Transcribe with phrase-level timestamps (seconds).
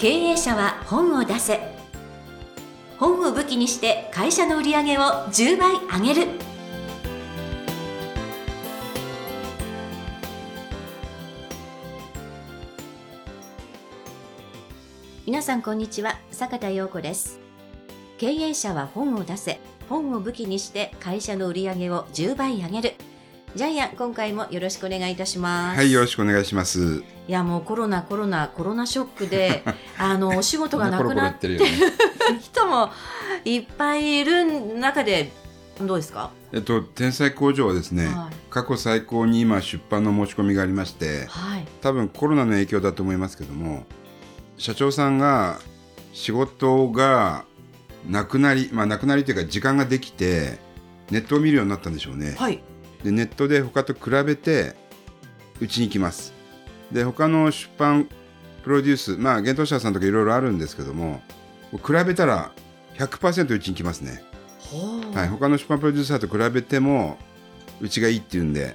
[0.00, 1.58] 経営者は本を出せ。
[3.00, 6.28] 本を武器にして会社の売り上げを10倍上げる。
[15.26, 16.20] 皆さんこんにちは。
[16.30, 17.40] 坂田陽子です。
[18.18, 19.58] 経営者は本を出せ。
[19.88, 22.94] 本を武器にして会社の売り上げを10倍上げる。
[23.56, 25.76] ジャイアン今回もよろしくお願いいたします。
[25.78, 27.02] はいよろしくお願いします。
[27.28, 29.62] いやもうコロナコロナコロナショックで
[29.98, 31.60] あのお仕事がなくなってる
[32.40, 32.90] 人も
[33.44, 34.44] いっぱいいる
[34.78, 35.32] 中で
[35.80, 36.30] どうですか？
[36.52, 43.86] えっと天才工場はですね、はい、過去最高に今出版の申し込みがありまして、はい、多分コロナの影響だと思いますけども
[44.56, 45.58] 社長さんが
[46.12, 47.44] 仕事が
[48.08, 50.58] なくなりまあなくなりというか時間ができて
[51.10, 52.34] ネットを見るようになったんでしょうね。
[52.38, 52.60] はい、
[53.02, 54.74] でネットで他と比べて
[55.60, 56.32] うちに来ます。
[56.92, 58.08] で他の出版
[58.62, 61.20] プロデュースまあ幻冬者さんとかいろいろあるんですけども
[61.72, 62.52] 比べたら
[62.96, 64.22] 100%うちに来ますね。
[65.14, 67.16] はい、他の出版プロデューサーと比べても
[67.80, 68.74] うちがいいっていうんで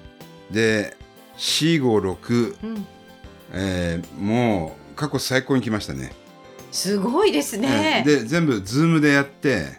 [0.49, 0.95] で
[1.37, 2.87] C56、うん、
[3.51, 6.13] えー、もう過去最高に来ましたね。
[6.71, 8.03] すごいですね。
[8.05, 9.77] で全部ズームでやって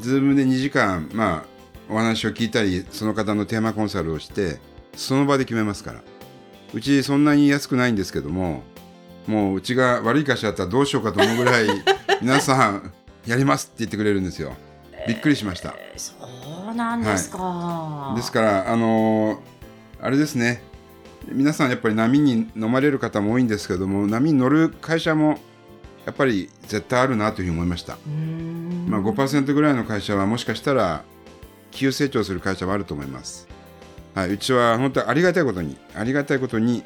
[0.00, 1.53] ズームで2時間まあ
[1.88, 4.58] お話を聞いたりその方のテーマコンサルをして
[4.94, 6.02] その場で決めますから。
[6.74, 8.64] うちそんなに安くないんですけども
[9.28, 11.66] もううちが悪い会社だったらどうしようかと思うぐらい
[12.20, 12.92] 皆さん
[13.26, 14.54] やりますって言ってくれるんですよ。
[15.06, 16.14] びっくりしました、えー、そ
[16.72, 19.38] うなんですか、はい、ですからあのー、
[20.00, 20.62] あれですね。
[21.30, 25.38] 皆さんやっぱり波に飲まれる方も多いんですけども波に乗る会社も
[26.04, 27.96] やっぱり絶対あるなというふうに思いました。
[28.88, 31.04] まあ5%ぐらいの会社はもしかしたら
[31.74, 33.46] 急成長する会社もあると思います。
[34.14, 36.84] はい、うちは本当にありがたいことに、ありがたいことに、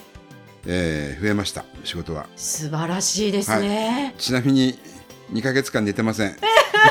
[0.66, 2.26] えー、増えました、仕事は。
[2.36, 4.12] 素晴らしいですね。
[4.14, 4.78] はい、ちなみに、
[5.32, 6.36] 2か月間寝てません。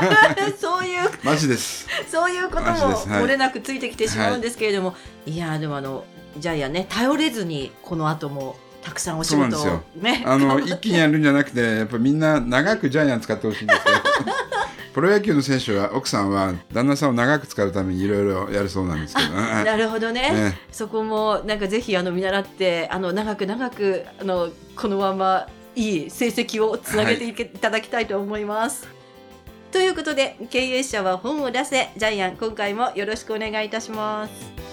[0.59, 1.09] そういう。
[1.23, 1.87] マジです。
[2.09, 4.95] そういうことも漏れなくついてきてしまうんですけれども、は
[5.25, 6.05] い、いやでもあの、
[6.37, 8.55] ジャイアンね、頼れずに、この後も。
[8.83, 13.83] たくさんお仕事をね、あの一気にやるんじゃなくてやっぱみんな長くジャイアン使ってほしいんですよ
[14.97, 28.85] プロ野球の選手は奥さんは旦那さんを長く使うためにいろいろやるそうなんですけど、 なるほどね、ね、そこもなんかぜひあの見習ってあの長く長くあのこのままいい成績をつなげていただきたいと思います。
[28.85, 28.89] は
[29.69, 34.66] い、ということで経営者は本を出せジャイアン今回もよろしくお願いいたします。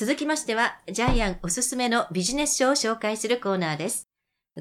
[0.00, 4.08] 続きましては、ジャイアンおすすめのビジネス書を紹介するコーナーです。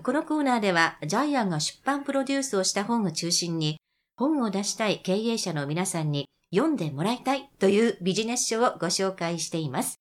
[0.03, 3.77] このコーナーでは、ジャイアンが出版プロデュースをした本を中心に、
[4.17, 9.95] 本を出したい経営者の皆さんに読んでもらいたいというビジネス書をご紹介しています。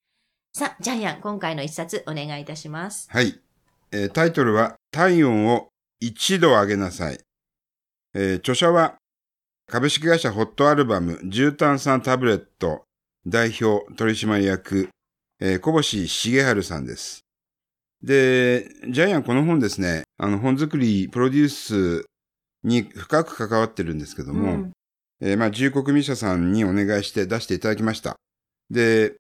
[0.55, 3.07] さあ、ジャイアン、今回の一冊お願いいたします。
[3.09, 3.41] はい。
[3.93, 5.69] えー、タイトルは、体温を
[6.01, 7.21] 一度上げなさい。
[8.13, 8.97] えー、著者は、
[9.71, 12.83] 株式会社ホットアルバム重炭酸タブレット
[13.25, 14.89] 代表取締役
[15.41, 17.25] えー、小星重春さんです。
[18.03, 22.07] で、ジャイアンこの本ですね、あの本作り、プロデュース
[22.65, 24.73] に深く関わってるんですけども、うん、
[25.21, 28.17] えー、まあ、自由国民社さんにお願いして出していただきました。
[28.71, 29.17] で、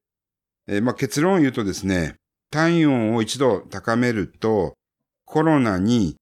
[0.68, 2.14] えー、まあ、結論を言うとですね、
[2.50, 4.74] 体温を一度高めると、
[5.24, 6.16] コロナに、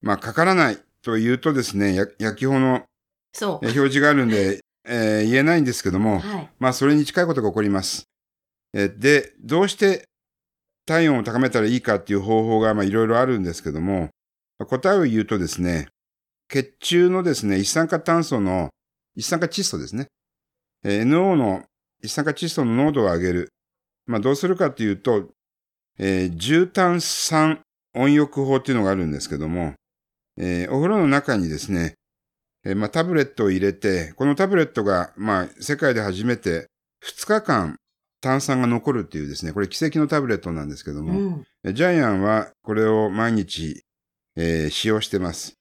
[0.00, 2.84] まあ、かからないというとですね、薬機法の
[3.40, 8.09] 表示があるんで、えー、言えないんですけども、はい、まあ、それに近いことが起こります。
[8.72, 10.04] で、どうして
[10.86, 14.10] 体温を高めたらいいかっていう方法がいろいろあるんですけども、
[14.66, 15.88] 答えを言うとですね、
[16.48, 18.70] 血中のですね、一酸化炭素の、
[19.14, 20.08] 一酸化窒素ですね。
[20.84, 21.64] NO の
[22.02, 23.48] 一酸化窒素の濃度を上げる。
[24.06, 25.28] まあどうするかっていうと、
[25.98, 27.60] えー、重炭酸
[27.94, 29.74] 温浴法っていうのがあるんですけども、
[30.38, 31.94] えー、お風呂の中にですね、
[32.64, 36.66] えー、まあタブレットを入れて、このタブレットが、まあ世界で初めて
[37.04, 37.76] 2日間
[38.20, 43.84] 炭酸が残るっていうですね、これ奇跡のタブレットなんですけども、うん、ジャイアンはこれを毎日、
[44.36, 45.54] えー、使用してます。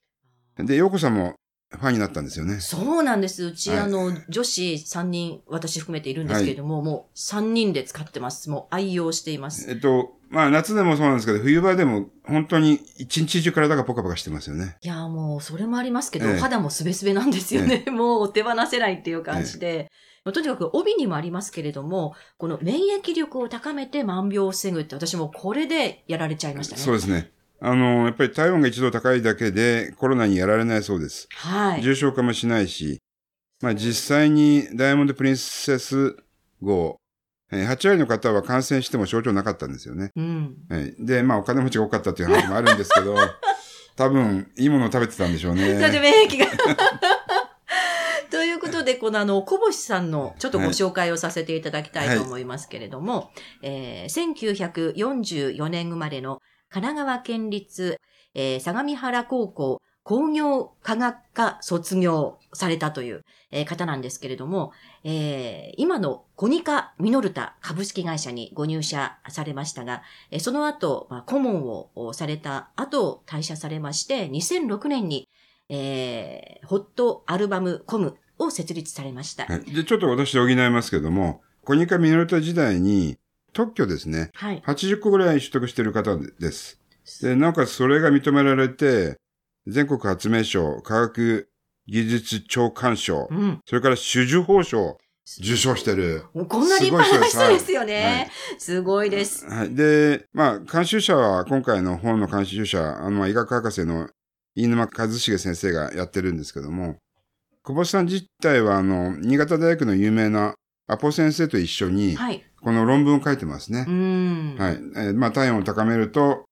[0.57, 1.35] で、ヨーコさんも
[1.71, 2.59] ファンになったんですよね。
[2.59, 3.45] そうなんです。
[3.45, 8.49] うち、はい、あの、女子3人、私含めているんですけれども、はい、もう3人で使ってます。
[8.49, 9.69] もう愛用しています。
[9.69, 14.77] えっと、まあ夏でもそうなんですけど、冬場でも本当に一日中体がポカポカしてますよね。
[14.81, 17.83] いや、もうそれもありますけど、ええ、肌もすべすべなんですよね。
[17.85, 19.91] え、 もう手放せないっていう感じで。
[20.25, 26.81] とにかく帯にもありますけれども、この免疫力を高めて万病を防ぐって私もこれでやられちゃいましたね。
[26.81, 27.31] そうですね。
[27.61, 31.27] あの、やっぱり体温が一度高いだけでコロナにやられないそうです。
[31.35, 31.81] はい。
[31.81, 33.01] 重症化もしないし、
[33.61, 36.15] まあ実際にダイヤモンドプリンセス
[36.61, 36.97] 号、
[37.51, 40.11] えー8割の方は感染しても症状なかったんですよね。
[40.15, 40.55] うん。
[40.69, 40.95] はい。
[40.99, 43.15] で、まあお金持ちが多かったっていう話もあるんですけど、
[43.97, 45.99] 多分いいものを食べてたんでしょうそれでね。
[45.99, 46.45] 免疫が。
[48.89, 53.29] で、このあの、小星さんのちょっとご紹介をさせていただきたいと思いますけれども、
[53.61, 57.99] えー1944年生まれの神奈川県立、
[58.33, 63.21] えー相模原高校工業科学科卒業されたという、
[63.51, 64.71] えー方なんですけれども、
[65.03, 70.01] えー今のコニカミノルタ株式会社にご入社されましたが、
[70.31, 71.63] えーその後、まあ、顧問
[71.93, 75.29] をされた後退社されまして、2006年に
[75.71, 79.45] えー、ホットアルバムコムを設立されました。
[79.45, 79.61] はい。
[79.71, 83.17] で、ちょっと私補いますけども、コニカミノルタ時代に
[83.53, 84.63] 特許ですね、はい。
[84.65, 86.79] 80個ぐらい取得している方です。
[87.21, 89.17] で、なおかつそれが認められて、
[89.67, 91.49] 全国発明賞、科学
[91.87, 93.59] 技術長官賞、うん。
[93.65, 94.97] それから種樹法賞を
[95.39, 96.23] 受賞してる。
[96.33, 98.31] こんな立派な人ですよはいね。
[98.57, 99.45] すごいです。
[99.45, 99.75] はい。
[99.75, 104.09] で、まあ、監修者は、今回の本の監修者、あの、医学博士の
[104.55, 106.97] 飯沼和重先生がやってるんですけども、
[107.69, 110.55] 久保さん自体は、あの、新潟大学の有名な
[110.87, 112.43] アポ先生と一緒に、はい。
[112.59, 113.91] この論文を書いてますねう。
[113.91, 114.55] ん。
[114.57, 114.73] はい。
[114.73, 116.45] えーまあ、体温を高めると、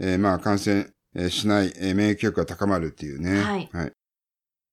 [0.00, 3.42] えーまあ、感染えーしない、えー免疫力が高まるっていうね。
[3.42, 3.92] はい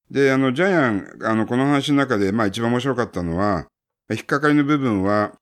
[0.10, 3.68] で、あの、ジャイアン、あの、この話の中で、まあ、一番面白かったのは、
[4.10, 5.34] 引っかかりの部分は、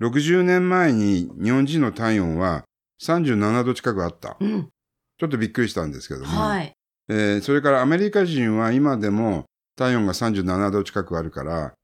[0.00, 2.64] 60年前に日本人の体温は
[3.02, 4.38] 37度近くあった。
[4.40, 4.68] うん。
[5.18, 6.26] ちょっとびっくりしたんですけども。
[6.26, 6.72] はい。
[7.10, 9.44] えーそれからアメリカ人は今でも
[9.76, 11.74] 体温が37度近くあるから、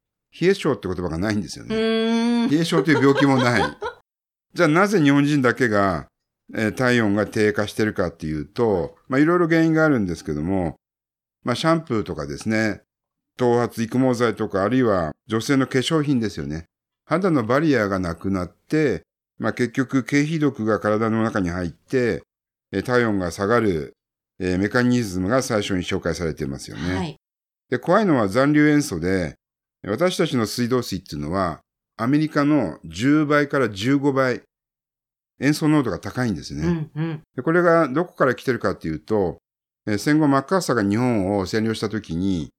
[0.41, 2.49] 冷え性って言葉がないんですようね。
[2.49, 3.63] 冷え性という病気もない。
[4.55, 6.07] じゃあなぜ日本人だけが、
[6.55, 10.77] えー体温が低下してるかっていうと、まあいろいろ原因があるんですけども、
[11.45, 12.83] まあシャンプーとかですね、
[13.39, 16.65] 頭髪育毛剤とか、あるいは女性の化粧品ですよね。
[17.07, 19.03] 肌のバリアがなくなって、
[19.39, 22.23] まあ結局、経皮毒が体の中に入って、
[22.73, 23.93] えー体温が下がる、
[24.39, 26.95] えーメカニズムが最初に紹介されていますよね。
[26.95, 27.17] はい。
[27.73, 29.37] で、怖いのは残留塩素で、
[29.83, 31.61] 私たちの水道水っていうのは、
[31.97, 34.43] アメリカの10倍から15倍、
[35.41, 36.67] 塩素濃度が高いんですね。
[36.67, 36.91] うん。
[36.95, 37.21] うん。
[37.35, 39.39] でこれがどこから来てるかっていうと、
[39.87, 42.51] えー戦後マッカーサーが日本を占領したときに、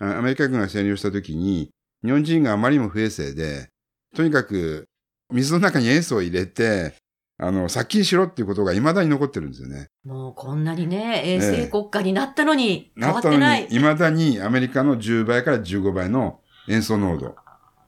[0.00, 1.70] あアメリカ軍が占領したときに、
[2.04, 3.70] 日本人があまりにも不衛生で、
[4.14, 4.84] とにかく
[5.32, 6.94] 水の中に塩素を入れて、
[7.42, 9.88] あの、殺菌しろっていうことが未だに残ってるんですよね。
[10.04, 13.66] もうこんなにね、衛生国家になったのに変わなってない。
[13.68, 17.34] 未だにアメリカの10倍から15倍の塩素濃度。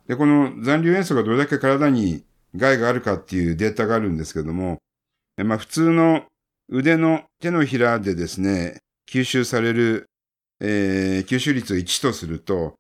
[0.09, 2.25] で、この残留塩素がどれだけ体に
[2.57, 4.79] 害があるかっていうデータがあるんですけども、
[5.37, 6.25] えまあ普通の
[6.71, 10.07] 腕の手のひらでですね、吸収される、
[10.61, 12.73] えー吸収率を1とすると、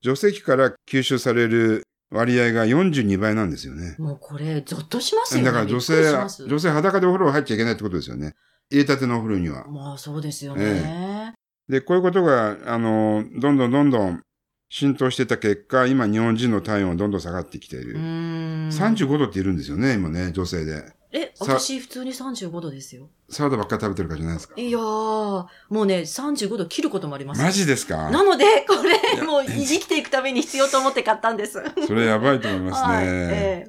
[0.00, 1.82] 女性器から吸収される
[2.14, 3.96] 割合が42倍なんですよね。
[3.98, 5.46] もうこれ、ゾッとしますよね。
[5.46, 5.94] だから女性
[6.46, 8.34] 女性裸でお風呂入っちゃいけないってことですよね。
[8.70, 9.66] 入れたてのお風呂には。
[9.68, 11.34] まあそうですよね。
[11.68, 14.22] で、こういうことが、あの、どんどんどんどん
[14.68, 17.98] 浸透してた結果、今日本人の体温はどんどん下がってきていうる。
[17.98, 18.68] ーん。
[18.68, 20.84] 35度っているんですよね、今ね、女性で。
[21.16, 23.08] え、さ私普通に35度ですよ。
[23.30, 24.54] サラダばっかり食べてるからじゃないですか。
[24.60, 27.40] いやー、もうね、35度切ることもあります。
[27.40, 28.10] マジですか？
[28.10, 31.62] なので、こいれ、やもう生きていくために必要と思って買ったんです。
[31.86, 32.94] それやばいと思いますね。
[32.96, 33.06] はい。
[33.06, 33.68] え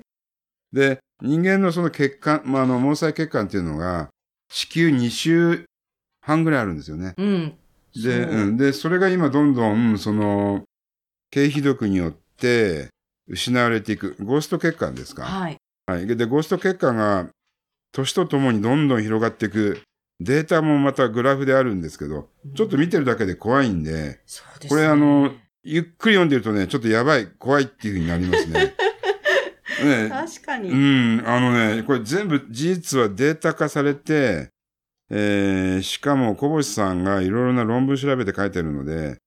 [0.73, 4.09] で、人間のその血管、まあ、あの、毛細血管っていうのが、
[4.51, 5.65] 地球2周
[6.21, 7.13] 半ぐらいあるんですよね。
[7.17, 7.57] えうん。
[7.95, 8.57] で、うん。
[8.57, 10.63] で、それが今どんどん、その、
[11.31, 12.89] 経皮毒によって
[13.27, 14.15] 失われていく。
[14.19, 15.23] ゴースト血管ですか？
[15.23, 15.57] はい。
[15.87, 16.07] はい。
[16.07, 17.27] で、ゴースト血管が
[17.95, 19.81] 年とともにどんどん広がっていく
[20.19, 25.31] データもまたグラフであるんですけど、ちょっと見てるだけで怖いんで、そうですねこれあの、
[25.63, 28.75] ゆっくり読んでるとね、ちょっとやばい、怖いっていう風になりますね。
[29.83, 30.69] ね確かに。
[30.69, 34.49] うん、あのね、これ全部事実はデータ化されて、
[35.09, 39.17] えー、しかも小星さんがいろいろな論文調べて書いてるので、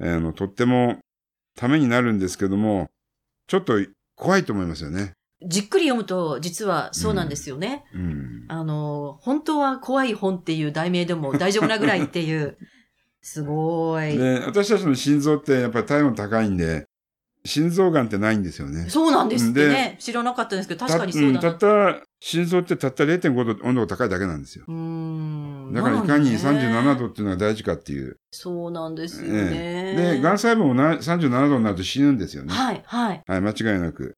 [0.00, 0.98] えーあの、とっても
[1.56, 2.90] ためになるんですけども、
[3.46, 3.78] ちょっと
[4.14, 5.14] 怖いと思いますよね。
[5.42, 7.84] じっくり読むと、実はそうなんですよね。
[7.94, 8.44] うん。
[8.48, 12.58] あの、本当は怖い本っていう題名でも大丈夫なぐらいっていう。
[13.22, 14.16] すごい。
[14.16, 16.86] で、私たちの心臓ってやっぱり体温高いんで、
[17.44, 18.90] 心臓がんってないんですよね。
[18.90, 19.96] そうなんですってね。
[20.00, 21.40] 知らなかったんですけど、確かにそうだな。
[21.40, 24.64] たうんたった、心臓ってたった0.5度温度が高いだけなんですよ。
[25.72, 28.18] だからいかになのね37度っていうのが大事かっていう。
[28.32, 29.94] そうなんですよえね。
[29.96, 32.52] えで、がん細胞もな37度になると死ぬんですよね。
[32.52, 33.22] はい、はい。
[33.26, 34.17] はい、間違いなく。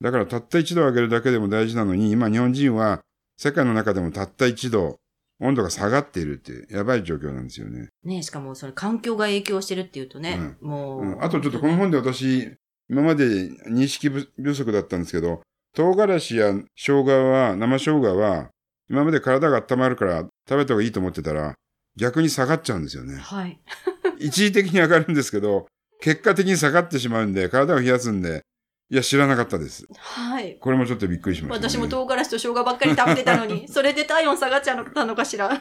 [0.00, 3.02] だからたった1度上げるだけでも大事なのに、今日本人は
[3.36, 4.98] 世界の中でもたった1度
[5.40, 7.88] 温度が下がっているっていう、やばい状況なんですよね。
[8.04, 12.56] ねしかもその環境が影響してるっていうとね、もう、うん、あとちょっとこの本で私、
[12.90, 13.24] 今まで
[13.70, 15.42] 認識不不足だったんですけど、
[15.74, 18.50] 唐辛子や生姜は、生生姜は、
[18.90, 21.54] 今まで体が温まるから食べた方がいいと思ってたら、
[21.96, 23.16] 逆に下がっちゃうんですよね。
[23.16, 23.60] はい。
[24.18, 25.66] 一時的に上がるんですけど、
[26.00, 28.42] 結果的に下がってしまうんで、体を冷やすんで、
[28.90, 29.86] いや、知らなかったです。
[29.98, 30.56] はい。
[30.60, 31.70] これもちょっとびっくりしました、ね。
[31.70, 35.60] 私も唐辛子と生姜ばっかり食べてたのに、 それで体温下がっちゃったのかしら。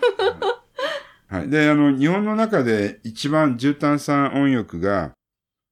[1.29, 1.50] はい。
[1.50, 5.12] で、あの、日本の中で一番重炭酸温浴が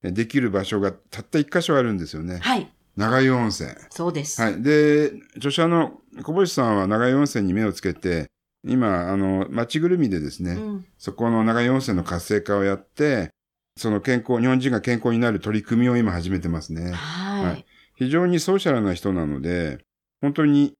[0.02, 2.38] えできる場所がたった一箇所あるんですよね。
[2.38, 2.70] はい。
[2.96, 3.70] 長湯温泉。
[3.90, 4.40] そうです。
[4.40, 4.62] はい。
[4.62, 8.26] で、著者の小星さんは長湯温泉に目をつけて、
[8.66, 10.86] 今、あの、町ぐるみでですね、うん。
[10.98, 13.30] そこの長湯温泉の活性化をやって、
[13.76, 16.92] その健康、日本人が健康になる取り組みを今始めてますね。
[16.92, 17.64] ははいい。
[17.96, 19.78] 非常にソーシャルな人なので、
[20.20, 20.74] 本当に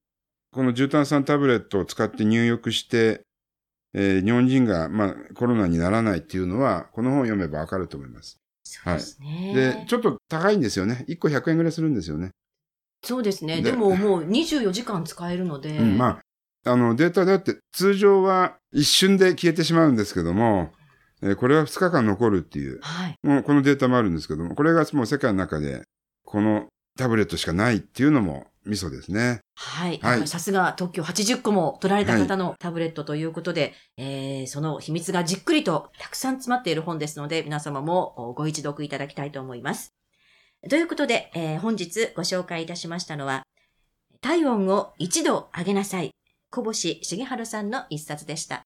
[0.53, 3.23] この重炭酸タブレットを使って入浴して、
[3.95, 8.39] えー日本人が、まあ、コロナにならないっていうのは、この本を読めばわかると思います。
[8.65, 9.53] そうですね。
[9.55, 11.05] で、ちょっと高いんですよね。
[11.09, 12.31] 1個100円ぐらいするんですよね。
[13.03, 13.63] そうですね。
[13.63, 15.79] ででももう24時間使えるので。
[15.79, 16.21] うん、ま
[16.65, 20.73] あ、あの、データであって、通常は一瞬で消えてしまうんですけども、
[21.23, 23.17] えーこれは2日間残るっていう、はい。
[23.23, 25.85] もうこのデータもあるんですけども、これがもう世界の中で、
[26.27, 26.67] この
[26.99, 29.41] タブレットしかないっていうのもミソですね。
[29.55, 29.99] はい。
[30.03, 39.95] はいさすが特許80個も取られた方のタブレットということで、えーその秘密がじっくりとたくさん詰まっている本ですので、皆様もご一読いただきたいと思います。
[40.69, 43.45] ということで、えー本日ご紹介いたしましたのは、
[44.21, 46.11] 体温を一度上げなさい。
[46.51, 48.63] 小星重春さんの一冊でした。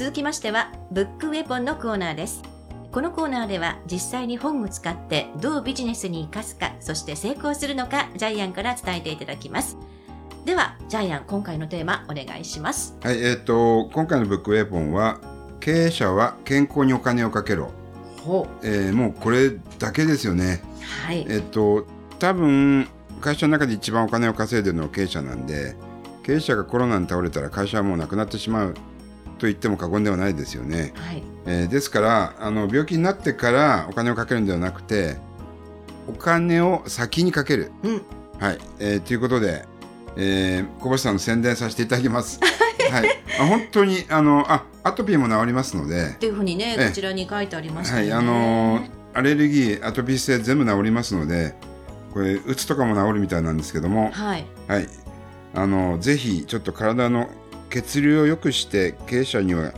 [0.00, 2.40] 続きましては、ブックウェポンのコーナーです。
[2.90, 9.76] このコーナーでは実際に本を使ってどうビジネスに活かすか、そして成功するのか、ジャイアンから伝えていただきます。
[10.46, 12.96] では、ジャイアン、今回のテーマお願いします。
[13.02, 15.20] はい、えっ、と、今回のブックウェポンは、
[15.60, 17.70] 経営者は健康にお金をかけろ。
[18.24, 20.62] ほえーもうこれだけですよね。
[20.78, 21.06] う。
[21.08, 21.26] はい。
[21.28, 21.86] えっ、と、
[22.18, 22.88] 多分、
[23.20, 25.76] 会社の中で一番お金を稼いでるのは経営者なんで、
[26.22, 28.74] 経営者がコロナに倒れたら会社はもうなくなってしまう
[29.40, 30.92] と言っても過言ではないですよね。
[30.94, 31.22] はい。
[31.46, 35.16] えーですからあの病気になってからお金をかけるんではなくて
[36.06, 37.72] お金を先にかける。
[37.82, 38.02] うん。
[38.38, 39.64] はい、えーということで、
[40.16, 42.38] えー小星さんの宣伝させていただきます。
[42.90, 43.08] はい、
[43.40, 48.12] あ本当にあのあアトピーも治りますのでっ、ていうふうにね、ええこちらに書いてありましたよね。
[48.12, 48.80] はい、あの
[49.14, 51.54] アレルギーアトピー性全部治りますので
[52.12, 54.46] これうつとかも治るみたいなんですけども、はい。
[54.68, 54.88] はい、
[55.54, 57.30] あのぜひちょっと体の
[57.70, 59.72] 血流を良くして経営者には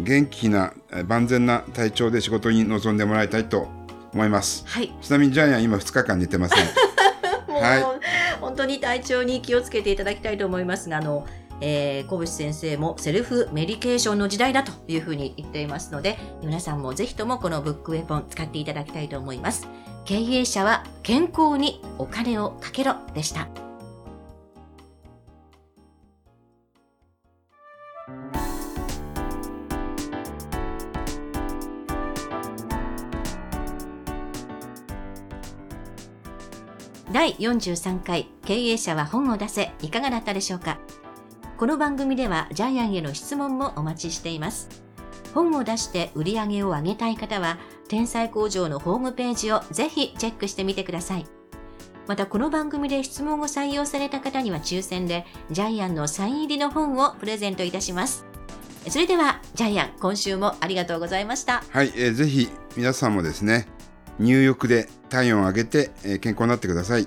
[0.00, 3.68] 元気なえ万全な体調で仕事に臨んでもらいたいと
[4.14, 4.94] 思いますはい。
[5.02, 6.64] ちなみにジャイアン今2日間寝てません
[7.52, 8.02] もう、はい
[8.42, 11.26] 本当に体調に気をつけていただきたいと思いますが、あの、
[11.60, 19.68] えー、小渕先生もセルフメディケーションの時代だというふうに言っていますので、皆さんもぜひともこのブックウェポン使っていただきたいと思います。
[20.04, 23.61] 経営者は健康にお金をかけろでした。
[37.12, 40.78] 第43回経営者は本を出せいかがだったでしょうか？
[41.58, 44.82] この番組ではジャイアンへの質問もお待ちしています。
[45.34, 51.26] 本を出して売り上げを上げたい方は天才工場のホームページをぜひチェックしてみてください。
[52.06, 58.24] またこの番組で質問を採用された方には抽選でジャイアンのサイン入りの本をプレゼントいたします。
[58.88, 61.62] それではジャイアン今週もありがとうございました。
[61.68, 63.68] はい、えーぜひ皆さんもですね
[64.18, 65.90] 入浴で体温を上げて、
[66.20, 67.06] 健康になってください。